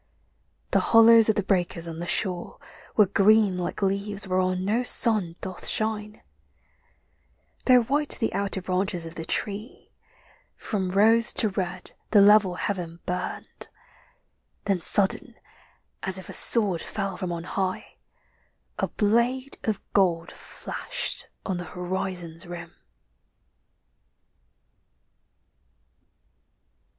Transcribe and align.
The 0.71 0.79
hollows 0.79 1.29
of 1.29 1.35
the 1.35 1.43
breakers 1.43 1.87
on 1.87 1.99
the 1.99 2.07
shore 2.07 2.57
Were 2.97 3.05
green 3.05 3.55
like 3.55 3.83
leaves 3.83 4.27
whereon 4.27 4.65
no 4.65 4.81
sun 4.81 5.35
doth 5.41 5.67
shine, 5.67 6.23
Though 7.65 7.83
white 7.83 8.17
the 8.19 8.33
outer 8.33 8.63
branches 8.63 9.05
of 9.05 9.13
the 9.13 9.25
tree 9.25 9.91
From 10.57 10.89
rose 10.89 11.33
to 11.33 11.49
red 11.49 11.91
the 12.09 12.19
level 12.19 12.55
heaven 12.55 12.99
burned; 13.05 13.67
Then 14.65 14.81
sudden, 14.81 15.35
as 16.01 16.17
if 16.17 16.29
a 16.29 16.33
sword 16.33 16.81
fell 16.81 17.15
from 17.15 17.31
on 17.31 17.43
high, 17.43 17.97
A 18.79 18.87
blade 18.87 19.59
of 19.65 19.79
gold 19.93 20.31
flashed 20.31 21.27
on 21.45 21.57
the 21.57 21.65
horizon's 21.77 22.47
rim. 22.47 22.73